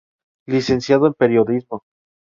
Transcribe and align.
Licenciado 0.47 1.05
en 1.05 1.13
Periodismo. 1.13 1.83